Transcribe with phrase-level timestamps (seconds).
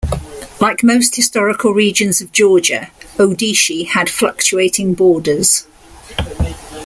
[0.59, 5.67] Like most historical regions of Georgia, Odishi had fluctuating borders.